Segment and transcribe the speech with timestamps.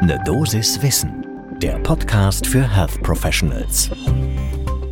[0.00, 1.26] Ne Dosis Wissen,
[1.60, 3.90] der Podcast für Health Professionals.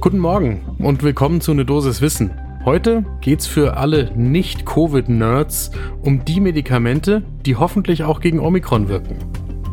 [0.00, 2.32] Guten Morgen und willkommen zu Ne Dosis Wissen.
[2.64, 5.70] Heute geht's für alle Nicht-Covid-Nerds
[6.02, 9.18] um die Medikamente, die hoffentlich auch gegen Omikron wirken.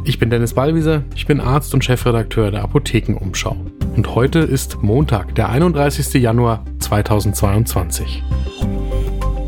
[0.03, 3.57] Ich bin Dennis Ballwieser, ich bin Arzt und Chefredakteur der Apothekenumschau.
[3.95, 6.13] Und heute ist Montag, der 31.
[6.21, 8.23] Januar 2022.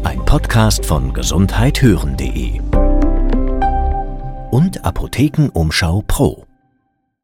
[0.04, 2.60] Ein Podcast von gesundheithören.de
[4.56, 6.46] und Apothekenumschau Pro.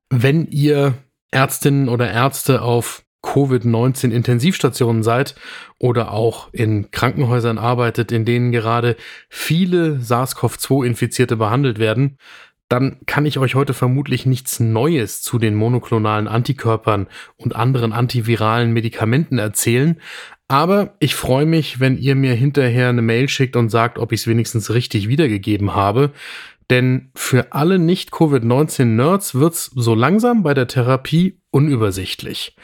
[0.10, 0.96] Wenn ihr
[1.32, 5.36] Ärztinnen oder Ärzte auf Covid-19 Intensivstationen seid
[5.80, 8.98] oder auch in Krankenhäusern arbeitet, in denen gerade
[9.30, 12.18] viele SARS-CoV-2-Infizierte behandelt werden,
[12.68, 18.74] dann kann ich euch heute vermutlich nichts Neues zu den monoklonalen Antikörpern und anderen antiviralen
[18.74, 20.02] Medikamenten erzählen.
[20.50, 24.20] Aber ich freue mich, wenn ihr mir hinterher eine Mail schickt und sagt, ob ich
[24.20, 26.12] es wenigstens richtig wiedergegeben habe.
[26.72, 32.56] Denn für alle Nicht-Covid-19-Nerds wird es so langsam bei der Therapie unübersichtlich.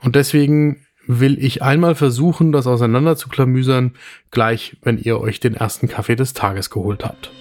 [0.00, 3.94] Und deswegen will ich einmal versuchen, das auseinander zu klamüsern,
[4.30, 7.32] gleich wenn ihr euch den ersten Kaffee des Tages geholt habt.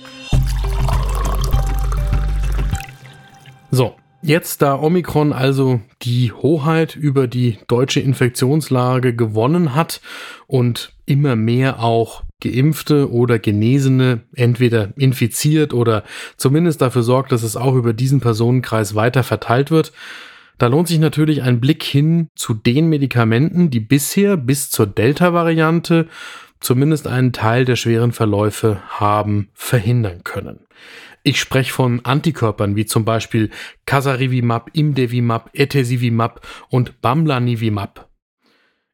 [3.71, 10.01] So, jetzt da Omikron also die Hoheit über die deutsche Infektionslage gewonnen hat
[10.47, 16.03] und immer mehr auch Geimpfte oder Genesene entweder infiziert oder
[16.37, 19.91] zumindest dafür sorgt, dass es auch über diesen Personenkreis weiter verteilt wird.
[20.57, 26.07] Da lohnt sich natürlich ein Blick hin zu den Medikamenten, die bisher bis zur Delta-Variante
[26.59, 30.67] zumindest einen Teil der schweren Verläufe haben verhindern können.
[31.23, 33.49] Ich spreche von Antikörpern wie zum Beispiel
[33.85, 38.09] Casarivimab, Imdevimab, Etesivimab und Bamlanivimab.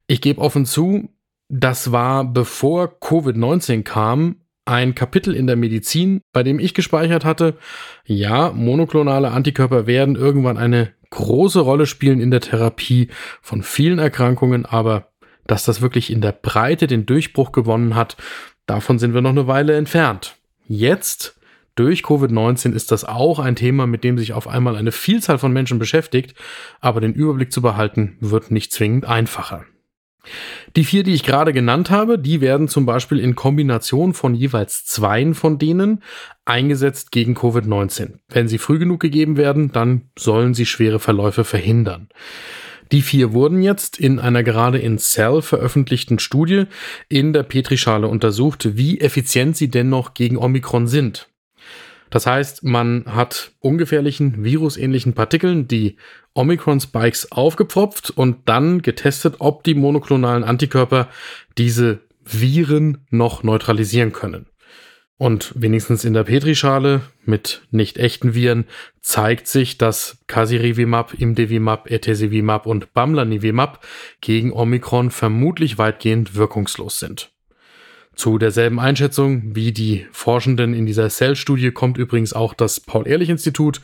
[0.08, 1.10] Ich gebe offen zu,
[1.50, 7.58] das war bevor Covid-19 kam, ein Kapitel in der Medizin, bei dem ich gespeichert hatte,
[8.06, 13.10] ja, monoklonale Antikörper werden irgendwann eine große Rolle spielen in der Therapie
[13.42, 15.14] von vielen Erkrankungen, aber
[15.48, 18.18] dass das wirklich in der Breite den Durchbruch gewonnen hat,
[18.66, 20.36] davon sind wir noch eine Weile entfernt.
[20.68, 21.40] Jetzt,
[21.75, 25.53] durch Covid-19, ist das auch ein Thema, mit dem sich auf einmal eine Vielzahl von
[25.53, 26.36] Menschen beschäftigt,
[26.80, 29.66] aber den Überblick zu behalten, wird nicht zwingend einfacher.
[30.75, 34.86] Die vier, die ich gerade genannt habe, die werden zum Beispiel in Kombination von jeweils
[34.86, 36.02] zweien von denen
[36.46, 38.19] eingesetzt gegen Covid-19.
[38.30, 42.09] Wenn sie früh genug gegeben werden, dann sollen sie schwere Verläufe verhindern.
[42.91, 46.66] Die vier wurden jetzt in einer gerade in Cell veröffentlichten Studie
[47.09, 51.29] in der Petrischale untersucht, wie effizient sie dennoch gegen Omikron sind.
[52.12, 55.97] Das heißt, man hat ungefährlichen virusähnlichen Partikeln die
[56.34, 61.09] Omikron-Spikes aufgepfropft und dann getestet, ob die monoklonalen Antikörper
[61.57, 64.47] diese Viren noch neutralisieren können.
[65.18, 68.66] Und wenigstens in der Petrischale mit nicht echten Viren
[69.00, 73.86] zeigt sich, dass Casirivimab, Imdevimab, Etesivimab und Bamlanivimab
[74.20, 77.31] gegen Omikron vermutlich weitgehend wirkungslos sind.
[78.16, 83.81] Zu derselben Einschätzung wie die Forschenden in dieser Cell-Studie kommt übrigens auch das Paul-Ehrlich-Institut,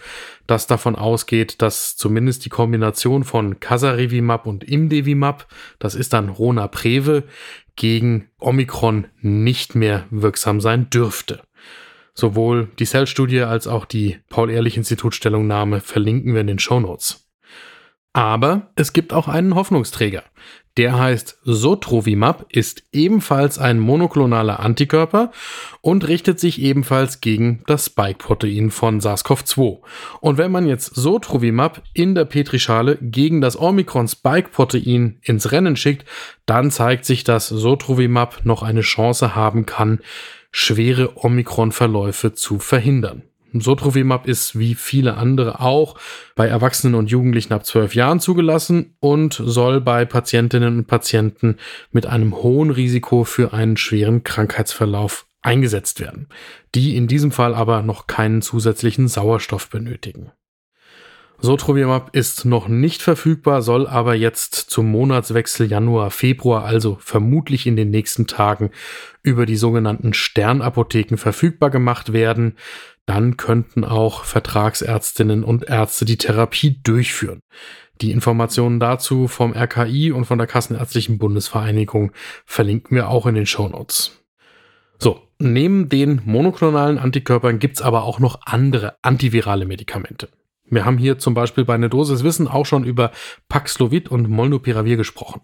[0.47, 5.47] das davon ausgeht, dass zumindest die Kombination von Casarivimab und Imdevimab,
[5.79, 7.23] das ist dann Rona-Preve,
[7.75, 11.41] gegen Omikron nicht mehr wirksam sein dürfte.
[12.13, 17.30] Sowohl die Cell-Studie als auch die Paul-Ehrlich-Institut-Stellungnahme verlinken wir in den Show Notes.
[18.13, 20.23] Aber es gibt auch einen Hoffnungsträger.
[20.77, 25.31] Der heißt Sotrovimab, ist ebenfalls ein monoklonaler Antikörper
[25.81, 29.79] und richtet sich ebenfalls gegen das Spike-Protein von SARS-CoV-2.
[30.21, 36.05] Und wenn man jetzt Sotrovimab in der Petrischale gegen das Omikron-Spike-Protein ins Rennen schickt,
[36.45, 39.99] dann zeigt sich, dass Sotrovimab noch eine Chance haben kann,
[40.51, 43.23] schwere Omikron-Verläufe zu verhindern.
[43.59, 45.97] Sotrovimab ist wie viele andere auch
[46.35, 51.57] bei Erwachsenen und Jugendlichen ab 12 Jahren zugelassen und soll bei Patientinnen und Patienten
[51.91, 56.27] mit einem hohen Risiko für einen schweren Krankheitsverlauf eingesetzt werden,
[56.75, 60.31] die in diesem Fall aber noch keinen zusätzlichen Sauerstoff benötigen.
[61.43, 67.89] Sotrovimab ist noch nicht verfügbar, soll aber jetzt zum Monatswechsel Januar-Februar, also vermutlich in den
[67.89, 68.69] nächsten Tagen,
[69.23, 72.55] über die sogenannten Sternapotheken verfügbar gemacht werden
[73.05, 77.41] dann könnten auch Vertragsärztinnen und Ärzte die Therapie durchführen.
[77.99, 82.11] Die Informationen dazu vom RKI und von der Kassenärztlichen Bundesvereinigung
[82.45, 84.23] verlinken wir auch in den Show Notes.
[84.97, 90.29] So, neben den monoklonalen Antikörpern gibt's aber auch noch andere antivirale Medikamente.
[90.71, 93.11] Wir haben hier zum Beispiel bei einer Dosis Wissen auch schon über
[93.49, 95.41] Paxlovid und Molnupiravir gesprochen.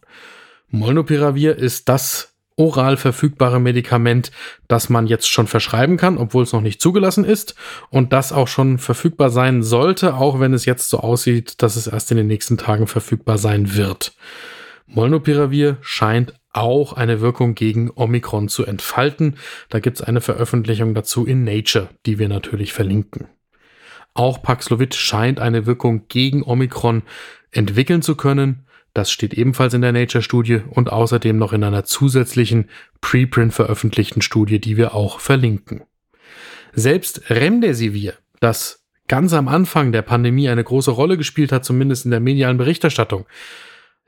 [0.69, 4.31] Molnupiravir ist das oral verfügbare Medikament,
[4.67, 7.55] das man jetzt schon verschreiben kann, obwohl es noch nicht zugelassen ist
[7.89, 11.87] und das auch schon verfügbar sein sollte, auch wenn es jetzt so aussieht, dass es
[11.87, 14.15] erst in den nächsten Tagen verfügbar sein wird.
[14.87, 19.35] Molnupiravir scheint auch eine Wirkung gegen Omikron zu entfalten.
[19.69, 23.27] Da gibt es eine Veröffentlichung dazu in Nature, die wir natürlich verlinken.
[24.17, 27.03] Auch Paxlovid scheint eine Wirkung gegen Omikron
[27.51, 28.65] entwickeln zu können.
[28.95, 32.67] Das steht ebenfalls in der Nature-Studie und außerdem noch in einer zusätzlichen
[32.99, 35.83] Preprint veröffentlichten Studie, die wir auch verlinken.
[36.73, 42.11] Selbst Remdesivir, das ganz am Anfang der Pandemie eine große Rolle gespielt hat, zumindest in
[42.11, 43.27] der medialen Berichterstattung,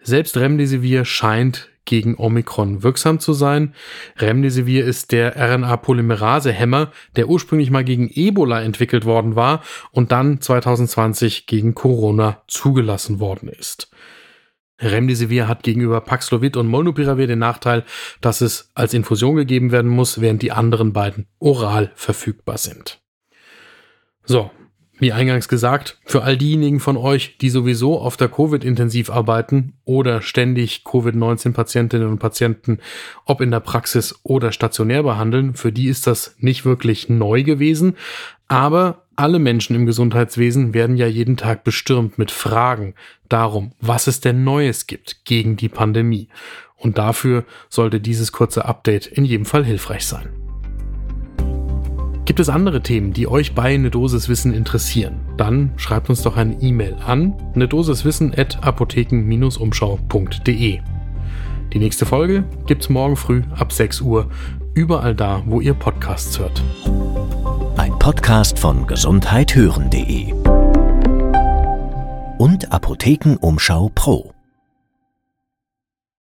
[0.02, 3.74] selbst Remdesivir scheint gegen Omikron wirksam zu sein.
[4.18, 11.48] Remdesivir ist der RNA-Polymerase-Hämmer, der ursprünglich mal gegen Ebola entwickelt worden war und dann 2020
[11.48, 13.90] gegen Corona zugelassen worden ist.
[14.80, 17.84] Remdesivir hat gegenüber Paxlovid und Molnupiravir den Nachteil,
[18.22, 23.02] dass es als Infusion gegeben werden muss, während die anderen beiden oral verfügbar sind.
[24.24, 24.52] So,
[25.00, 30.22] wie eingangs gesagt, für all diejenigen von euch, die sowieso auf der Covid-intensiv arbeiten oder
[30.22, 32.80] ständig Covid-19-Patientinnen und Patienten,
[33.26, 37.96] ob in der Praxis oder stationär behandeln, für die ist das nicht wirklich neu gewesen.
[38.48, 42.94] Aber alle Menschen im Gesundheitswesen werden ja jeden Tag bestürmt mit Fragen
[43.28, 46.30] darum, was es denn Neues gibt gegen die Pandemie.
[46.78, 50.39] Und dafür sollte dieses kurze Update in jedem Fall hilfreich sein.
[52.30, 55.20] Gibt es andere Themen, die euch bei Ne Dosis Wissen interessieren?
[55.36, 60.80] Dann schreibt uns doch eine E-Mail an ne Wissen at apotheken-umschau.de.
[61.74, 64.30] Die nächste Folge gibt's morgen früh ab 6 Uhr,
[64.76, 66.62] überall da, wo ihr Podcasts hört.
[67.78, 70.32] Ein Podcast von gesundheithören.de
[72.38, 74.36] und Apothekenumschau Pro.